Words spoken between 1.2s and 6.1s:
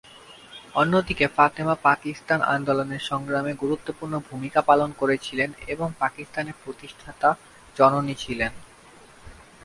ফাতেমা পাকিস্তান আন্দোলনের সংগ্রামে গুরুত্বপূর্ণ ভূমিকা পালন করেছিলেন এবং